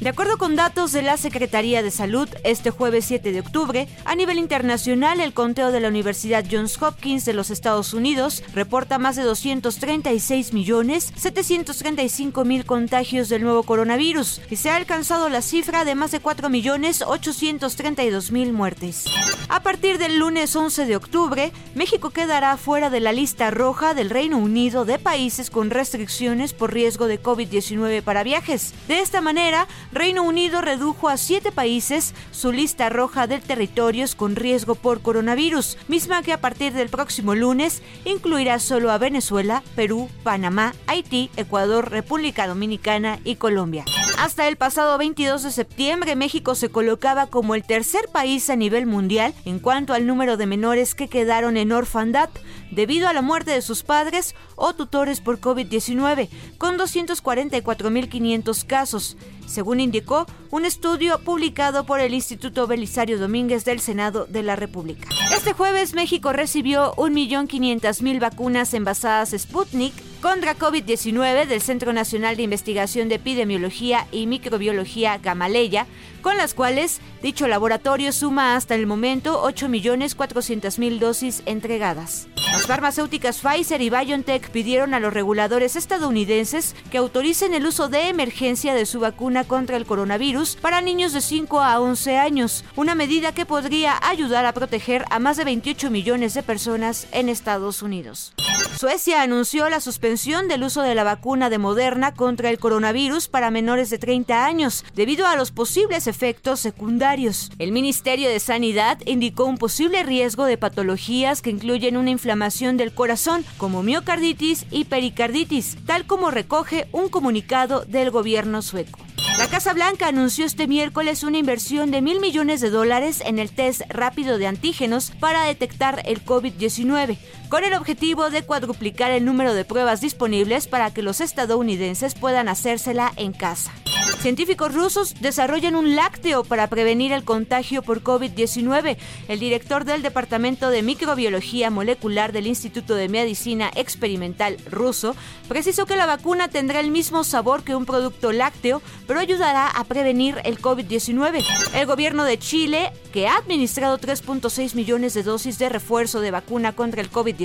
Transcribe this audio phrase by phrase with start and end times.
[0.00, 4.14] De acuerdo con datos de la Secretaría de Salud, este jueves 7 de octubre, a
[4.14, 9.16] nivel internacional, el conteo de la Universidad Johns Hopkins de los Estados Unidos reporta más
[9.16, 15.84] de 236 millones 735 mil contagios del nuevo coronavirus y se ha alcanzado la cifra
[15.86, 19.06] de más de 4 millones 832 mil muertes.
[19.48, 24.10] A partir del lunes 11 de octubre, México quedará fuera de la lista roja del
[24.10, 28.74] Reino Unido de países con restricciones por riesgo de COVID-19 para viajes.
[28.88, 34.36] De esta manera, Reino Unido redujo a siete países su lista roja de territorios con
[34.36, 40.08] riesgo por coronavirus, misma que a partir del próximo lunes incluirá solo a Venezuela, Perú,
[40.22, 43.84] Panamá, Haití, Ecuador, República Dominicana y Colombia.
[44.18, 48.86] Hasta el pasado 22 de septiembre, México se colocaba como el tercer país a nivel
[48.86, 52.30] mundial en cuanto al número de menores que quedaron en orfandad
[52.70, 59.80] debido a la muerte de sus padres o tutores por COVID-19, con 244.500 casos, según
[59.80, 65.10] indicó un estudio publicado por el Instituto Belisario Domínguez del Senado de la República.
[65.36, 69.92] Este jueves México recibió 1.500.000 vacunas envasadas Sputnik
[70.26, 75.86] contra COVID-19 del Centro Nacional de Investigación de Epidemiología y Microbiología Gamaleya,
[76.20, 82.26] con las cuales dicho laboratorio suma hasta el momento 8.400.000 dosis entregadas.
[82.50, 88.08] Las farmacéuticas Pfizer y BioNTech pidieron a los reguladores estadounidenses que autoricen el uso de
[88.08, 92.96] emergencia de su vacuna contra el coronavirus para niños de 5 a 11 años, una
[92.96, 97.80] medida que podría ayudar a proteger a más de 28 millones de personas en Estados
[97.80, 98.34] Unidos.
[98.76, 103.50] Suecia anunció la suspensión del uso de la vacuna de Moderna contra el coronavirus para
[103.50, 107.50] menores de 30 años, debido a los posibles efectos secundarios.
[107.58, 112.94] El Ministerio de Sanidad indicó un posible riesgo de patologías que incluyen una inflamación del
[112.94, 118.98] corazón, como miocarditis y pericarditis, tal como recoge un comunicado del gobierno sueco.
[119.36, 123.50] La Casa Blanca anunció este miércoles una inversión de mil millones de dólares en el
[123.50, 129.54] test rápido de antígenos para detectar el COVID-19 con el objetivo de cuadruplicar el número
[129.54, 133.72] de pruebas disponibles para que los estadounidenses puedan hacérsela en casa.
[134.20, 138.96] Científicos rusos desarrollan un lácteo para prevenir el contagio por COVID-19.
[139.28, 145.14] El director del Departamento de Microbiología Molecular del Instituto de Medicina Experimental ruso
[145.48, 149.84] precisó que la vacuna tendrá el mismo sabor que un producto lácteo, pero ayudará a
[149.84, 151.44] prevenir el COVID-19.
[151.74, 156.72] El gobierno de Chile, que ha administrado 3.6 millones de dosis de refuerzo de vacuna
[156.74, 157.35] contra el COVID-19,